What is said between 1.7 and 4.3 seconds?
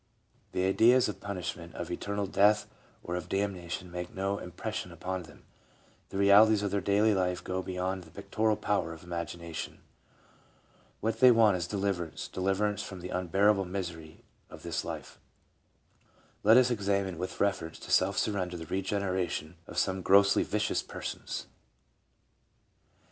of eternal death or of damnation make